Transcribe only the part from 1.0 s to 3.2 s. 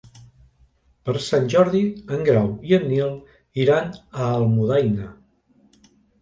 Per Sant Jordi en Grau i en Nil